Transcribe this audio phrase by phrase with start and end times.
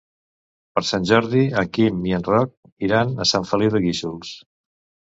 [0.79, 2.57] Per Sant Jordi en Quim i en Roc
[2.91, 4.37] iran a Sant Feliu de Guíxols.